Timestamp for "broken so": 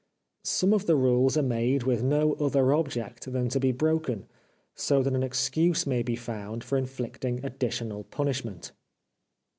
3.71-5.03